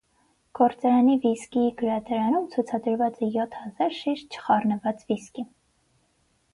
[0.59, 5.49] Գործարանի «վիսկիի գրադարանում» ցուցադրված է յոթ հազար շիշ չխառնած վիսկի։